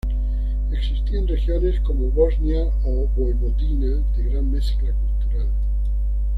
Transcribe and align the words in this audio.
Existían 0.71 1.27
regiones, 1.27 1.79
como 1.81 2.09
Bosnia 2.09 2.63
o 2.83 3.07
Voivodina, 3.15 3.97
de 4.17 4.23
gran 4.31 4.49
mezcla 4.51 4.91
cultural. 4.93 5.45